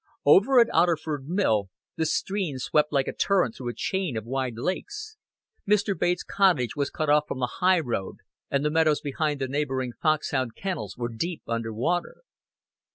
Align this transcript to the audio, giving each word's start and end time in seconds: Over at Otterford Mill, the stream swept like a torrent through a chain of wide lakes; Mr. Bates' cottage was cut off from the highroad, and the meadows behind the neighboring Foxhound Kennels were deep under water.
Over 0.25 0.59
at 0.59 0.65
Otterford 0.73 1.27
Mill, 1.27 1.69
the 1.95 2.07
stream 2.07 2.57
swept 2.57 2.91
like 2.91 3.07
a 3.07 3.13
torrent 3.13 3.53
through 3.55 3.69
a 3.69 3.73
chain 3.75 4.17
of 4.17 4.25
wide 4.25 4.55
lakes; 4.55 5.15
Mr. 5.69 5.95
Bates' 5.95 6.23
cottage 6.23 6.75
was 6.75 6.89
cut 6.89 7.07
off 7.07 7.25
from 7.27 7.37
the 7.37 7.59
highroad, 7.61 8.15
and 8.49 8.65
the 8.65 8.71
meadows 8.71 8.99
behind 9.01 9.39
the 9.39 9.47
neighboring 9.47 9.91
Foxhound 10.01 10.55
Kennels 10.55 10.97
were 10.97 11.09
deep 11.13 11.43
under 11.45 11.71
water. 11.71 12.23